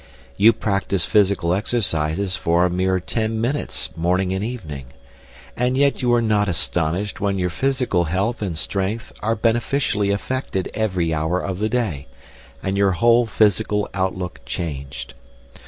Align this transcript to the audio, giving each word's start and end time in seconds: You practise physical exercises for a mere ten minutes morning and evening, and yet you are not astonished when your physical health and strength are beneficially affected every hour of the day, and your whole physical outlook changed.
You 0.35 0.51
practise 0.51 1.05
physical 1.05 1.53
exercises 1.53 2.35
for 2.35 2.65
a 2.65 2.71
mere 2.71 2.99
ten 2.99 3.39
minutes 3.39 3.95
morning 3.95 4.33
and 4.33 4.43
evening, 4.43 4.87
and 5.55 5.77
yet 5.77 6.01
you 6.01 6.11
are 6.15 6.23
not 6.23 6.49
astonished 6.49 7.21
when 7.21 7.37
your 7.37 7.51
physical 7.51 8.05
health 8.05 8.41
and 8.41 8.57
strength 8.57 9.13
are 9.19 9.35
beneficially 9.35 10.09
affected 10.09 10.71
every 10.73 11.13
hour 11.13 11.39
of 11.39 11.59
the 11.59 11.69
day, 11.69 12.07
and 12.63 12.77
your 12.77 12.93
whole 12.93 13.27
physical 13.27 13.87
outlook 13.93 14.39
changed. 14.43 15.13